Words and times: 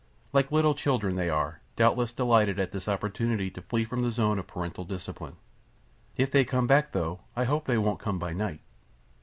Like 0.33 0.51
little 0.51 0.73
children 0.73 1.15
they 1.15 1.29
are 1.29 1.61
doubtless 1.75 2.11
delighted 2.11 2.57
at 2.59 2.71
this 2.71 2.87
opportunity 2.89 3.51
to 3.51 3.61
flee 3.61 3.85
from 3.85 4.01
the 4.01 4.09
zone 4.09 4.39
of 4.39 4.47
parental 4.47 4.83
discipline. 4.83 5.35
If 6.17 6.31
they 6.31 6.43
come 6.43 6.65
back, 6.65 6.91
though, 6.91 7.19
I 7.35 7.43
hope 7.43 7.65
they 7.65 7.77
won't 7.77 7.99
come 7.99 8.17
by 8.17 8.33
night." 8.33 8.61